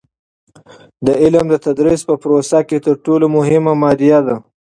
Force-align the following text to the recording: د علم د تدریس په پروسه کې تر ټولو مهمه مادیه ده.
د 1.05 1.07
علم 1.21 1.45
د 1.49 1.55
تدریس 1.65 2.01
په 2.09 2.15
پروسه 2.21 2.59
کې 2.69 2.77
تر 2.85 2.95
ټولو 3.05 3.25
مهمه 3.37 3.73
مادیه 3.81 4.19
ده. 4.27 4.35